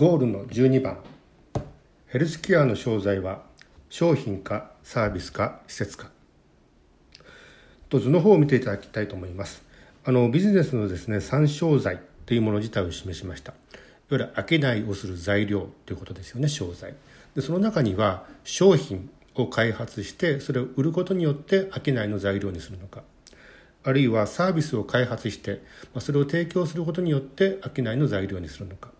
[0.00, 0.96] ゴールの12番。
[2.06, 3.42] ヘルスケアの商材は
[3.90, 6.08] 商品かサービスか施設か。
[7.90, 9.62] と図の方を見ていただきたいと思います。
[10.06, 13.52] あのビジネスのですね参商材というもの自体を示しました。
[13.52, 13.60] いわ
[14.12, 16.94] ゆる商いをする材料ということですよね商材。
[17.36, 23.02] でその中には商品を開発してそれを売ることによって商いの材料にするのか。
[23.84, 25.60] あるいはサービスを開発して
[25.98, 28.92] それを提供することによって商いの材料にするのか。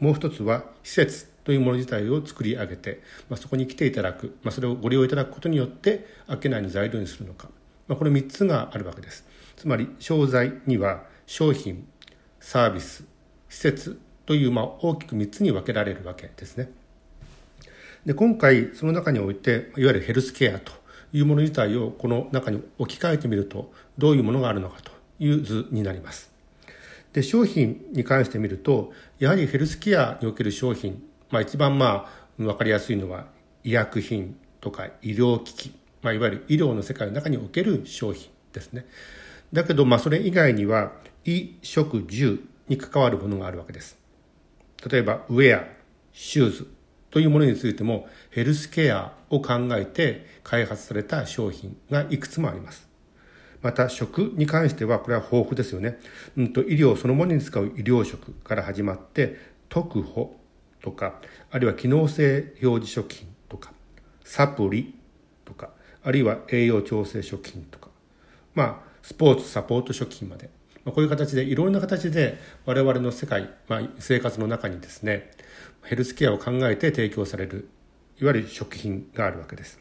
[0.00, 7.48] もう一つは施設というもの自体を作り上げて、まあ、そこに来ていただく、まあ、それをご利用いただくことによって商いの材料にするのか、
[7.86, 9.24] まあ、これ3つがあるわけです。
[9.56, 11.86] つまり商材には商品
[12.40, 13.04] サービス
[13.48, 16.70] 施設というまあ大きく3つに分けられるわけですね。
[18.06, 20.72] で今回その中においていわゆるヘルスケアと
[21.12, 26.29] いうもの自体をこの中に置き換えてみるとどういうものがあるのかという図になります。
[27.12, 33.26] で商品に関して見るとやはりヘルスケアにおける商品、まあ、一番まあ分かりやすいのは
[33.64, 38.86] 医薬品とか医療機器、まあ、いわゆる医療の世界の中における商品ですね。
[39.52, 40.92] だけどまあそれ以外には
[41.24, 43.98] 衣食住に関わるものがあるわけです。
[44.88, 45.64] 例えばウェア
[46.12, 46.68] シューズ
[47.10, 52.89] というものについてもヘルスケアを考えて開発された商品がいくつもあります。
[53.62, 55.98] また食に関してはこれは豊富ですよね、
[56.36, 59.36] うんと、医療そのものに使う医療食から始まって
[59.68, 60.36] 特保
[60.82, 63.72] とかあるいは機能性表示食品とか
[64.24, 64.94] サプリ
[65.44, 65.70] とか
[66.02, 67.88] あるいは栄養調整食品とか
[68.54, 70.50] まあスポーツサポート食品まで、
[70.84, 75.30] まあ、こういう形でいろんな形で我々の世界、まあ、生活の中にですね
[75.84, 77.68] ヘルスケアを考えて提供される
[78.20, 79.80] いわゆる食品があるわけです。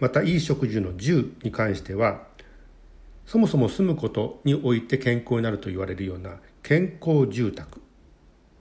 [0.00, 2.26] またいい食事の住に関しては
[3.26, 7.80] そもそも住むことにおいて健康になると言われるような健康住宅。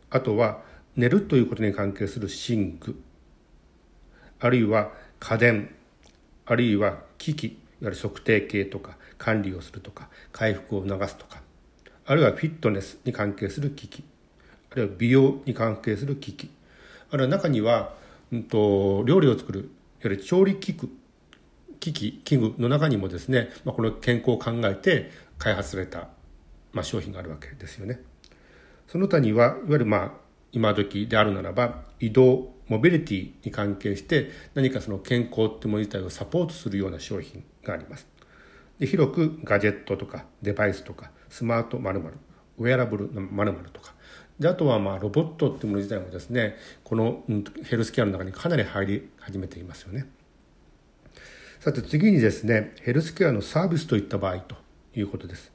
[0.09, 0.61] あとは
[0.95, 3.01] 寝るということに関係する寝具。
[4.39, 5.75] あるいは家電。
[6.45, 7.43] あるいは機器。
[7.45, 7.47] い
[7.85, 11.41] わゆる測定計とか管理をするとか回復を促すとか。
[12.05, 14.03] あるいはフィットネスに関係する機器。
[14.71, 16.49] あるいは美容に関係する機器。
[17.09, 17.95] あるいは中には、
[18.31, 19.59] うんと、料理を作る。
[19.59, 19.69] いわ
[20.03, 20.89] ゆる調理器具。
[21.79, 26.09] 機器器具の中にもですね、まあ、この健康を考えて開発された、
[26.71, 28.01] まあ、商品があるわけですよね。
[28.87, 30.11] その他にはいわゆるまあ
[30.51, 38.07] 今時であるならば移動モビリティに関係して何かその健康ってもの自体をサポートするような商品があります。
[38.79, 42.13] で広くガジェットとかデバイスとかスマート〇〇
[42.59, 43.93] ウェアラブル〇〇とか
[44.39, 47.23] であとはまあロボットっていうもの自体もですねこの
[47.63, 50.07] ヘルスケアの中にかなり入り始めていますよね。
[51.63, 54.57] さて次にですね、ヘルスケアのサービスといった場合と
[54.93, 55.49] いうことです。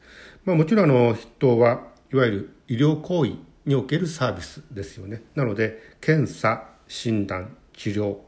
[0.47, 3.33] まあ、もちろんあの筆頭はいわゆる医療行為
[3.67, 5.21] におけるサービスですよね。
[5.35, 8.21] なので検査、診断、治療、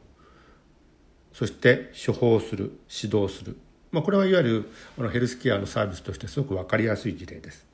[1.32, 3.56] そして処方する、指導する。
[3.92, 7.66] まあ、これはいわゆるあのヘルスケアのサービスとしてすごく分かりやすい事例です。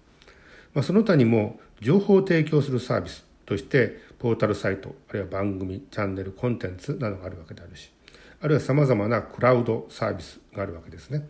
[0.72, 7.90] まあ、その他にも情報を提供するサービスとしてポータルサイトあるいは番組チャンネルコンテンツなどがあるわけであるし
[8.40, 11.26] あるいはさまざまなクラウドサービスがあるわけですね。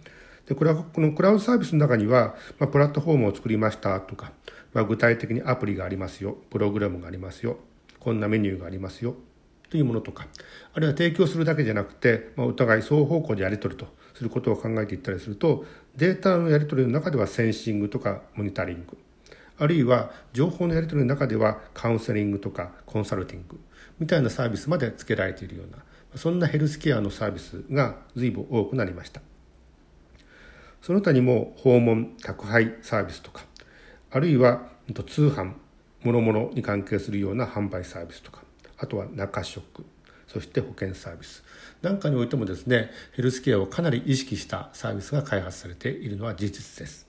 [0.46, 4.32] でこれはこのクラウドサービスの中には、まあ、プラットフォームを作りましたとか、
[4.72, 7.58] まあ、具体的にアプリがありますよプログラムがありますよ
[7.98, 9.16] こんなメニューがありますよ
[9.70, 10.28] というものとか
[10.72, 15.64] あるいは提供するだけじゃなくて、まあ、お互い双方向でやり取りとすることを考えていったりすると
[15.96, 18.96] データのやり取りの中ではセンシングとかモニタリング
[19.58, 23.58] あるいは情報のやり取りの中ではカウンセリングとかコンサルティング
[23.98, 25.82] みたいなサービスまで付けられているような
[26.16, 29.20] そんなヘルスケアのサービスが随分多くなりました。
[30.82, 33.44] その他にも訪問宅配サービスとか
[34.10, 35.54] あるいは通販
[36.04, 38.42] 諸々に関係するような販売サービスとか
[38.78, 39.84] あとは中食
[40.28, 41.42] そして保険サービス。
[41.82, 47.05] なんかにおいてもですねヘルスケアをかなり意識したサービスが開発されているのは事実です。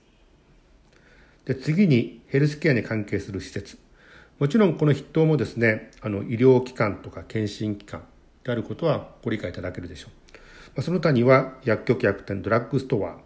[1.48, 3.78] で次にヘルスケアに関係する施設
[4.38, 8.04] もちろんこの筆頭もですねあの医療機関とか検診機関
[8.44, 10.12] であることはご理解いただけるでしょう。
[10.76, 13.18] まあ、その他には薬局薬店ドラッグストア、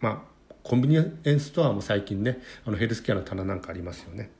[0.00, 4.30] まあ、コンビニエンスストアも最近ねあのヘルスケアの棚なんかありますよね。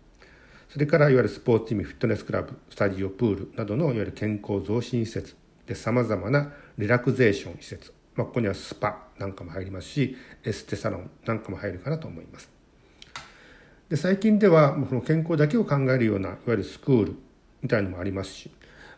[0.70, 5.36] それからいわゆるスポーツチームフィットネスクラブスタジオプールなどのいわゆる健康増進施設
[5.66, 12.57] でさまざまなリラクゼーション施設、まあ、ここにはスパなんかも入りますしエステサロンなんかも入るかなと思います。
[13.88, 17.14] で最近ではこの健康だけを考えるようないわゆるスクール
[17.62, 18.50] みたいのもありますし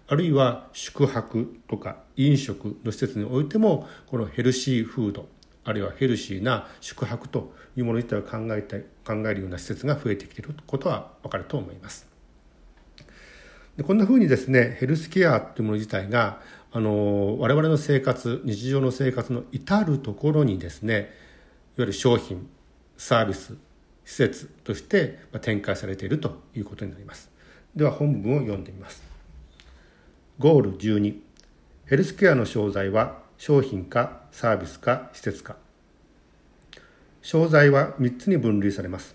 [0.09, 5.29] あるいは宿泊とか飲食の施設においてもこのヘルシーフード
[5.63, 12.09] あるいはヘルシーな宿泊というもの自体を考えて考えるような施設が増えてきていることは分かると思います。
[13.77, 16.41] でこんなふうにですねヘルスケアっていうもの自体が
[16.73, 21.07] あの我々の生活日常の生活の至るところにですねいわ
[21.79, 22.49] ゆる商品
[22.97, 23.57] サービス
[24.11, 27.31] 施設として展開されているということになります。
[27.77, 29.05] では本文を読んでみます。
[30.41, 31.15] ゴール12
[31.87, 35.55] ヘルスケアの商材は商品かサービスか施設か。
[37.23, 39.15] 商材は3つに分類されます。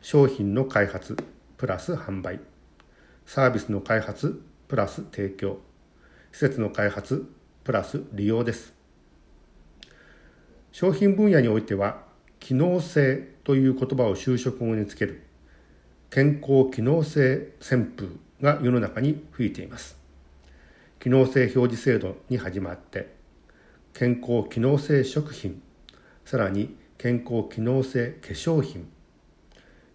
[0.00, 1.14] 商品の開発
[1.58, 2.40] プラス販売。
[3.26, 5.58] サービスの開発プラス提供。
[6.32, 7.30] 施設の開発
[7.64, 8.72] プラス利用です。
[10.72, 12.00] 商品分野においては
[12.40, 15.22] 機能性という言葉を就職後につける。
[16.10, 18.08] 健康機能性旋風
[18.42, 19.96] が世の中に吹いています。
[20.98, 23.14] 機能性表示制度に始まって
[23.92, 25.62] 健康機能性食品
[26.24, 28.88] さらに健康機能性化粧品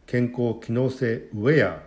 [0.06, 1.82] 健康機能性ウェア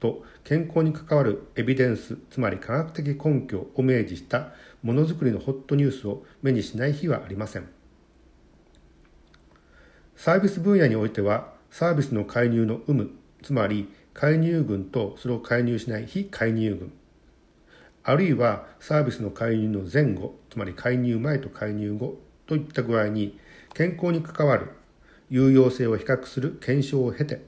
[0.00, 4.48] と健康に関わるエビデンスつまり科学的根拠を明示した
[4.82, 7.83] ものづくりのホットニュースを目にしない日はありません。
[10.24, 13.10] サービス分野においてはサービスの介入の有無
[13.42, 16.90] つまり介入群とそれを介入しない非介入群。
[18.04, 22.16] あるいはサービスの介入の前後つまり介入前と介入後
[22.46, 23.38] といった具合に
[23.74, 24.70] 健康に関わる
[25.28, 27.42] 有用性を比較する検証を経て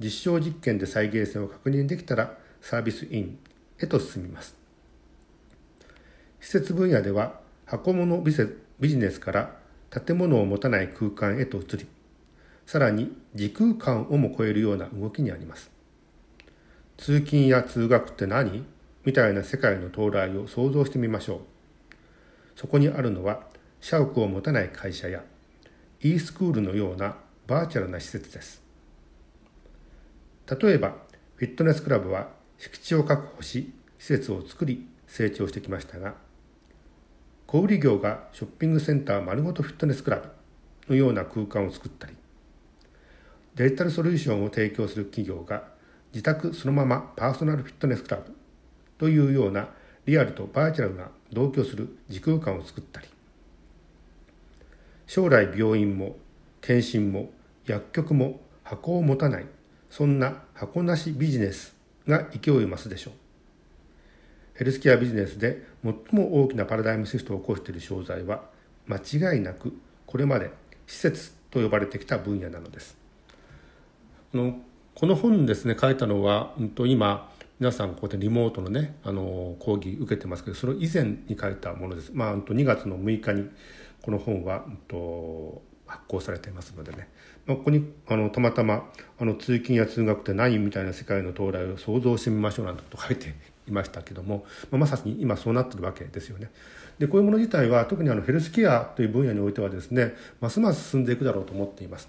[0.00, 3.38] 実証実験で再現性を確認できたらサービスイン
[3.78, 4.56] へと進みます。
[6.40, 11.86] 施設分野では箱物ビジネスから建物を持たない空間へと移り
[12.66, 15.70] さらに時空間をも超えるような動きにあります。
[16.96, 18.64] 通勤や通学って何？
[19.04, 21.40] みたいな世界の到来を想像してみましょう。
[22.56, 23.44] そこにあるのは
[23.80, 25.22] 社屋を持たない会社や
[26.00, 27.16] e スクールのような
[27.46, 28.62] バーチャルな施設です。
[30.60, 30.96] 例えば
[31.36, 36.14] フィットネスクラブは敷地を確保し施設を作り成長してきましたが
[37.46, 40.28] 小売業がショッピングセンター丸ごとフィットネスクラブ
[40.88, 42.14] のような空間を作ったり
[43.54, 45.64] デジタルソリューションを提供する企業が
[46.12, 48.34] 自宅そのままパーソナルフィットネスクラブ
[48.98, 49.68] というような
[50.06, 53.08] リアルとバーチャルが同居する時空間を作ったり
[55.06, 56.16] 将来病院も
[56.60, 57.30] 検診も
[57.64, 59.46] 薬局も箱を持たない
[59.88, 61.74] そんな箱なしビジネス
[62.08, 63.25] が勢いを増すでしょう。
[64.56, 68.42] ヘルスケアビジネスで最も大きなパラダイムシフトを起こしている商材は
[68.86, 69.76] 間違いなく
[70.06, 70.50] これまで
[70.86, 72.96] 施設と呼ばれてきた分野なのです
[74.32, 82.10] この本ですね書いたのは、うん、と今皆さんここでリモートのねあの講義受けてますけどその以前に書いたものです。
[82.12, 83.48] まあ、2月の6日に
[84.02, 87.08] この本は、うんと、発行されていますのでね、
[87.46, 93.34] まあ、ここにあのたまたまあの通勤や通学って何みたいな世界の到来を想像してみましょうなんてこと書いて
[93.68, 96.50] いましたけども、まあ、まさに今そうなってるわけですよね。
[96.98, 102.08] でこういうもの自体は特にあのヘルスケアという分野においてはですねますます進んでいくだろうと思っています。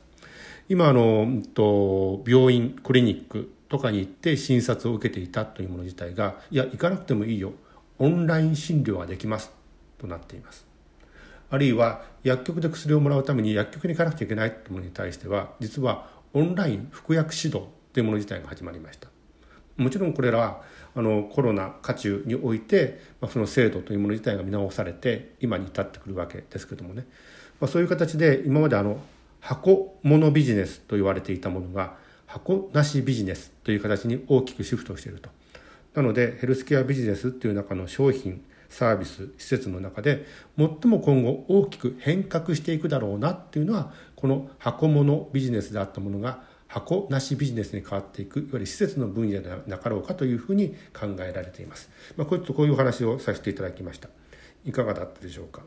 [0.69, 7.53] 今あの、うんと、病院クリニックとかに行って診察を受けていたというもの自体がいや行かなくてもいいよ
[7.99, 9.51] オンライン診療ができます
[9.97, 10.65] となっています
[11.49, 19.07] あるいは薬局で薬をもらうために薬局に行かなくちゃいけないというものに対しては実はオンライン服薬指導というもの自体が始まりました
[19.77, 20.61] もちろんこれらは
[20.95, 27.05] あのコロナ渦中において、まあ、その制度というもの自体が見直されて今に至ってくるわけですけどもね、
[27.59, 28.99] まあ、そういう形で今まであの
[29.39, 35.29] 箱物ビジネスと言われていたものが箱なしビジネスという形に大きくシフトしていると。
[35.93, 40.25] なのでヘルスケアビジネスっていう中の商品サービス施設の中で
[40.57, 51.89] 最も今後大きく変革していくだろうなっていうのはこの箱物ビジネスであったものが箱なしビジネスに変わっていくいわゆる施設の分野でなかろうかというふうに考えられています。
[52.17, 54.09] まあ、こういうこういうお話をさせていただきました。
[54.65, 55.61] いかがだったでしょうか？